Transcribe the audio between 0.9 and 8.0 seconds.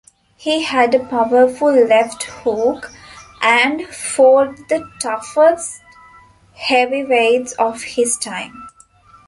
a powerful left hook, and fought the toughest heavyweights of